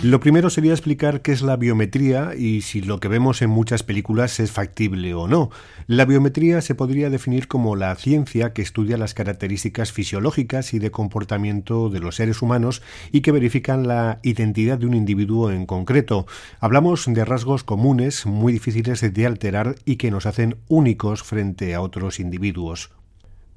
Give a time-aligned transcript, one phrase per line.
[0.00, 3.82] Lo primero sería explicar qué es la biometría y si lo que vemos en muchas
[3.82, 5.50] películas es factible o no.
[5.88, 10.92] La biometría se podría definir como la ciencia que estudia las características fisiológicas y de
[10.92, 12.80] comportamiento de los seres humanos
[13.10, 16.26] y que verifican la identidad de un individuo en concreto.
[16.60, 21.80] Hablamos de rasgos comunes muy difíciles de alterar y que nos hacen únicos frente a
[21.80, 22.92] otros individuos.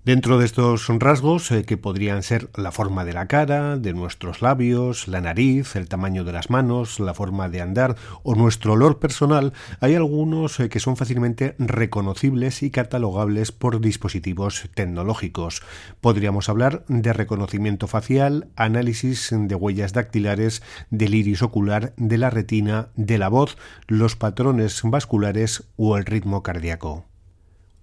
[0.04, 4.42] Dentro de estos rasgos, eh, que podrían ser la forma de la cara, de nuestros
[4.42, 8.98] labios, la nariz, el tamaño de las manos, la forma de andar o nuestro olor
[8.98, 15.62] personal, hay algunos eh, que son fácilmente reconocibles y catalogables por dispositivos tecnológicos.
[16.02, 22.88] Podríamos hablar de reconocimiento facial, análisis de huellas dactilares, del iris ocular, de la retina,
[22.96, 27.11] de la voz, los patrones vasculares o el ritmo cardíaco.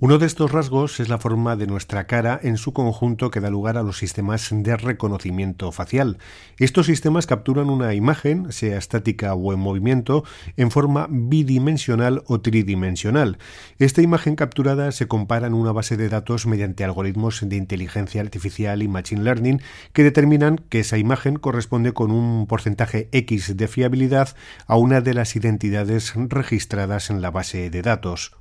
[0.01, 3.51] Uno de estos rasgos es la forma de nuestra cara en su conjunto que da
[3.51, 6.19] lugar a los sistemas de reconocimiento facial.
[6.57, 10.23] Estos sistemas capturan una imagen, sea estática o en movimiento,
[10.57, 13.39] en forma bidimensional o tridimensional.
[13.81, 18.85] Esta imagen capturada se compara en una base de datos mediante algoritmos de inteligencia artificial
[18.85, 19.61] y machine learning
[19.93, 24.37] que determinan que esa imagen corresponde con un porcentaje X de fiabilidad
[24.69, 28.39] a una de las identidades registradas en la base de datos.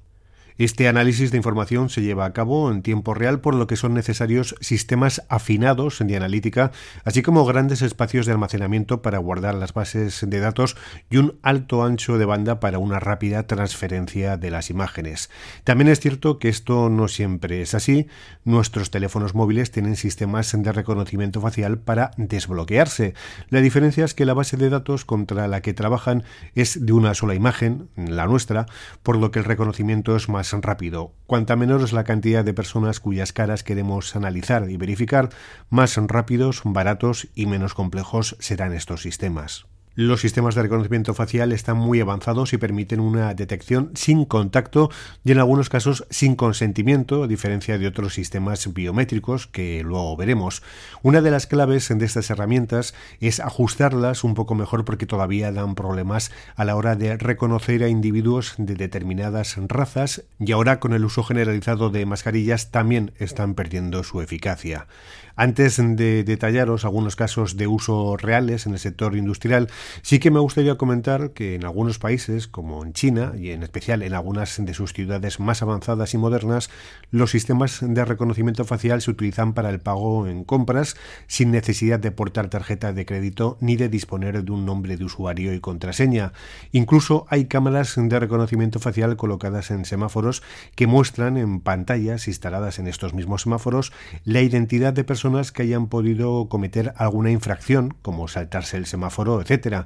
[0.58, 3.94] Este análisis de información se lleva a cabo en tiempo real por lo que son
[3.94, 6.72] necesarios sistemas afinados de analítica,
[7.04, 10.76] así como grandes espacios de almacenamiento para guardar las bases de datos
[11.12, 15.30] y un alto ancho de banda para una rápida transferencia de las imágenes.
[15.64, 18.08] También es cierto que esto no siempre es así.
[18.44, 23.14] Nuestros teléfonos móviles tienen sistemas de reconocimiento facial para desbloquearse.
[23.50, 26.24] La diferencia es que la base de datos contra la que trabajan
[26.56, 28.66] es de una sola imagen, la nuestra,
[29.04, 31.14] por lo que el reconocimiento es más rápido.
[31.26, 35.30] Cuanta menor es la cantidad de personas cuyas caras queremos analizar y verificar,
[35.70, 39.68] más rápidos, baratos y menos complejos serán estos sistemas.
[40.00, 44.92] Los sistemas de reconocimiento facial están muy avanzados y permiten una detección sin contacto
[45.24, 50.62] y en algunos casos sin consentimiento, a diferencia de otros sistemas biométricos que luego veremos.
[51.02, 55.74] Una de las claves de estas herramientas es ajustarlas un poco mejor porque todavía dan
[55.74, 61.06] problemas a la hora de reconocer a individuos de determinadas razas y ahora con el
[61.06, 64.86] uso generalizado de mascarillas también están perdiendo su eficacia.
[65.40, 69.70] Antes de detallaros algunos casos de uso reales en el sector industrial,
[70.02, 74.04] sí que me gustaría comentar que en algunos países, como en China y en especial
[74.04, 76.70] en algunas de sus ciudades más avanzadas y modernas,
[77.12, 80.96] los sistemas de reconocimiento facial se utilizan para el pago en compras
[81.28, 85.54] sin necesidad de portar tarjeta de crédito ni de disponer de un nombre de usuario
[85.54, 86.34] y contraseña.
[86.72, 90.44] Incluso hay cámaras de reconocimiento facial colocadas en semáforos
[90.76, 93.94] que muestran en pantallas instaladas en estos mismos semáforos
[94.24, 99.77] la identidad de personas que hayan podido cometer alguna infracción, como saltarse el semáforo, etcétera.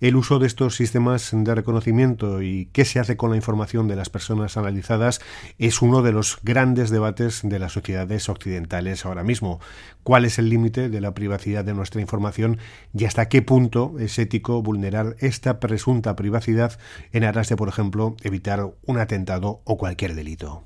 [0.00, 3.96] El uso de estos sistemas de reconocimiento y qué se hace con la información de
[3.96, 5.20] las personas analizadas
[5.58, 9.60] es uno de los grandes debates de las sociedades occidentales ahora mismo.
[10.02, 12.58] ¿Cuál es el límite de la privacidad de nuestra información
[12.94, 16.78] y hasta qué punto es ético vulnerar esta presunta privacidad
[17.12, 20.64] en aras de, por ejemplo, evitar un atentado o cualquier delito?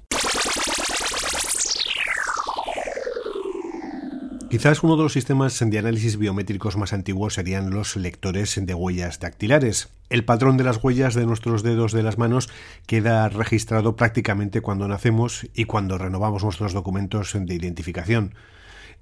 [4.51, 9.21] Quizás uno de los sistemas de análisis biométricos más antiguos serían los lectores de huellas
[9.21, 9.91] dactilares.
[10.09, 12.49] El patrón de las huellas de nuestros dedos de las manos
[12.85, 18.35] queda registrado prácticamente cuando nacemos y cuando renovamos nuestros documentos de identificación.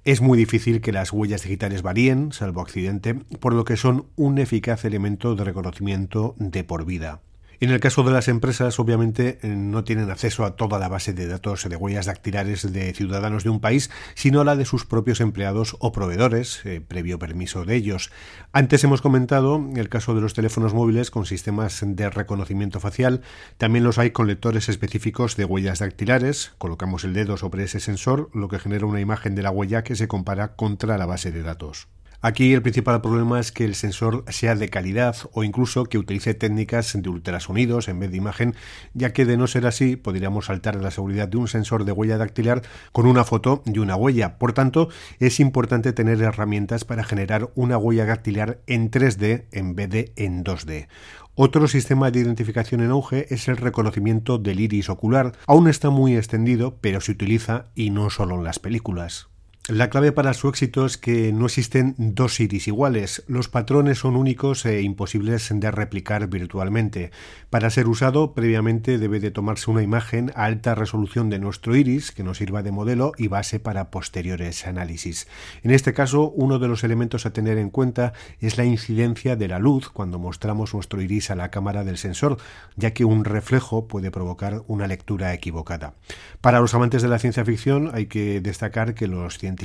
[0.05, 4.37] Es muy difícil que las huellas digitales varíen, salvo accidente, por lo que son un
[4.37, 7.21] eficaz elemento de reconocimiento de por vida.
[7.61, 11.11] En el caso de las empresas, obviamente, eh, no tienen acceso a toda la base
[11.11, 14.85] de datos de huellas dactilares de ciudadanos de un país, sino a la de sus
[14.85, 18.11] propios empleados o proveedores, eh, previo permiso de ellos.
[18.53, 23.23] Antes hemos comentado el caso de los teléfonos móviles con sistemas de reconocimiento facial.
[23.57, 26.53] También los hay con lectores específicos de huellas dactilares.
[26.59, 29.97] Colocamos el dedo sobre ese sensor, lo que genera una imagen de la huella que
[29.97, 31.89] se compara contra la base de datos.
[32.21, 36.33] Aquí el principal problema es que el sensor sea de calidad o incluso que utilice
[36.33, 38.55] técnicas de ultrasonidos en vez de imagen,
[38.93, 42.17] ya que de no ser así podríamos saltar la seguridad de un sensor de huella
[42.17, 42.61] dactilar
[42.91, 44.37] con una foto y una huella.
[44.37, 44.89] Por tanto,
[45.19, 50.43] es importante tener herramientas para generar una huella dactilar en 3D en vez de en
[50.43, 50.89] 2D.
[51.35, 55.37] Otro sistema de identificación en auge es el reconocimiento del iris ocular.
[55.47, 59.29] Aún está muy extendido, pero se utiliza y no solo en las películas.
[59.69, 63.23] La clave para su éxito es que no existen dos iris iguales.
[63.27, 67.11] Los patrones son únicos e imposibles de replicar virtualmente.
[67.51, 72.11] Para ser usado, previamente debe de tomarse una imagen a alta resolución de nuestro iris
[72.11, 75.27] que nos sirva de modelo y base para posteriores análisis.
[75.61, 79.49] En este caso, uno de los elementos a tener en cuenta es la incidencia de
[79.49, 82.37] la luz cuando mostramos nuestro iris a la cámara del sensor,
[82.75, 85.93] ya que un reflejo puede provocar una lectura equivocada.
[86.41, 89.58] Para los amantes de la ciencia ficción hay que destacar que los científicos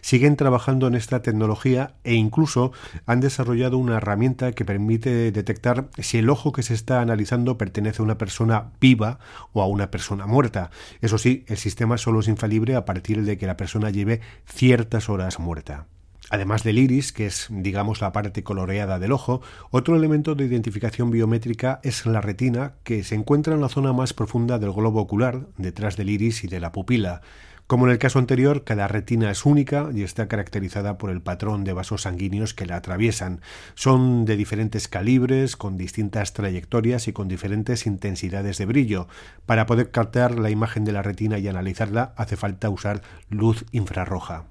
[0.00, 2.72] siguen trabajando en esta tecnología e incluso
[3.06, 8.02] han desarrollado una herramienta que permite detectar si el ojo que se está analizando pertenece
[8.02, 9.18] a una persona viva
[9.52, 10.70] o a una persona muerta.
[11.00, 15.08] Eso sí, el sistema solo es infalible a partir de que la persona lleve ciertas
[15.08, 15.86] horas muerta.
[16.30, 21.10] Además del iris, que es, digamos, la parte coloreada del ojo, otro elemento de identificación
[21.10, 25.46] biométrica es la retina, que se encuentra en la zona más profunda del globo ocular,
[25.58, 27.20] detrás del iris y de la pupila.
[27.72, 31.64] Como en el caso anterior, cada retina es única y está caracterizada por el patrón
[31.64, 33.40] de vasos sanguíneos que la atraviesan.
[33.76, 39.08] Son de diferentes calibres, con distintas trayectorias y con diferentes intensidades de brillo.
[39.46, 44.44] Para poder captar la imagen de la retina y analizarla hace falta usar luz infrarroja.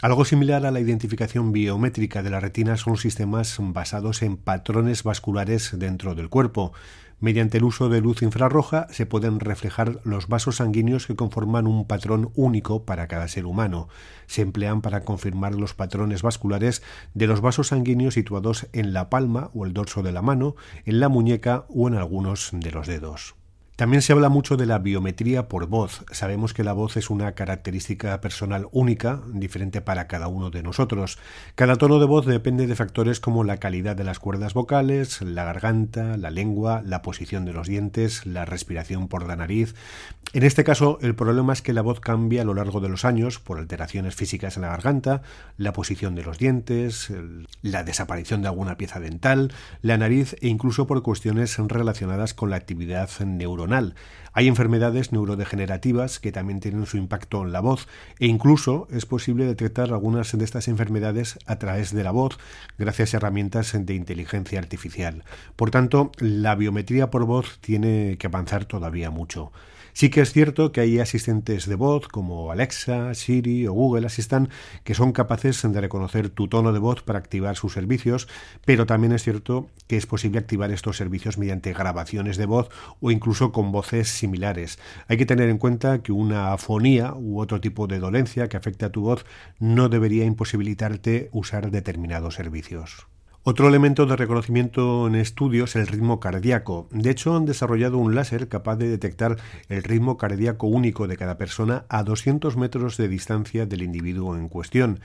[0.00, 5.78] Algo similar a la identificación biométrica de la retina son sistemas basados en patrones vasculares
[5.78, 6.72] dentro del cuerpo.
[7.22, 11.86] Mediante el uso de luz infrarroja se pueden reflejar los vasos sanguíneos que conforman un
[11.86, 13.88] patrón único para cada ser humano.
[14.26, 16.82] Se emplean para confirmar los patrones vasculares
[17.14, 20.98] de los vasos sanguíneos situados en la palma o el dorso de la mano, en
[20.98, 23.36] la muñeca o en algunos de los dedos.
[23.76, 26.04] También se habla mucho de la biometría por voz.
[26.10, 31.18] Sabemos que la voz es una característica personal única, diferente para cada uno de nosotros.
[31.54, 35.44] Cada tono de voz depende de factores como la calidad de las cuerdas vocales, la
[35.44, 39.74] garganta, la lengua, la posición de los dientes, la respiración por la nariz.
[40.34, 43.06] En este caso, el problema es que la voz cambia a lo largo de los
[43.06, 45.22] años por alteraciones físicas en la garganta,
[45.56, 47.10] la posición de los dientes,
[47.62, 52.56] la desaparición de alguna pieza dental, la nariz e incluso por cuestiones relacionadas con la
[52.56, 53.10] actividad
[54.32, 57.86] hay enfermedades neurodegenerativas que también tienen su impacto en la voz
[58.18, 62.38] e incluso es posible detectar algunas de estas enfermedades a través de la voz
[62.78, 65.24] gracias a herramientas de inteligencia artificial.
[65.56, 69.52] Por tanto, la biometría por voz tiene que avanzar todavía mucho.
[69.94, 74.50] Sí que es cierto que hay asistentes de voz como Alexa, Siri o Google Assistant
[74.84, 78.26] que son capaces de reconocer tu tono de voz para activar sus servicios,
[78.64, 83.10] pero también es cierto que es posible activar estos servicios mediante grabaciones de voz o
[83.10, 84.78] incluso con voces similares.
[85.08, 88.86] Hay que tener en cuenta que una afonía u otro tipo de dolencia que afecte
[88.86, 89.26] a tu voz
[89.58, 93.11] no debería imposibilitarte usar determinados servicios.
[93.44, 96.86] Otro elemento de reconocimiento en estudio es el ritmo cardíaco.
[96.92, 99.36] De hecho, han desarrollado un láser capaz de detectar
[99.68, 104.48] el ritmo cardíaco único de cada persona a 200 metros de distancia del individuo en
[104.48, 105.00] cuestión.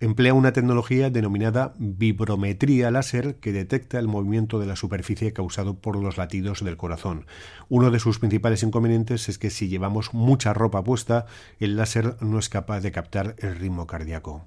[0.00, 5.96] Emplea una tecnología denominada vibrometría láser que detecta el movimiento de la superficie causado por
[5.96, 7.26] los latidos del corazón.
[7.68, 11.26] Uno de sus principales inconvenientes es que si llevamos mucha ropa puesta,
[11.60, 14.46] el láser no es capaz de captar el ritmo cardíaco.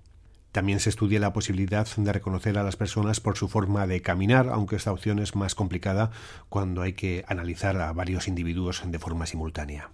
[0.51, 4.49] También se estudia la posibilidad de reconocer a las personas por su forma de caminar,
[4.49, 6.11] aunque esta opción es más complicada
[6.49, 9.91] cuando hay que analizar a varios individuos de forma simultánea.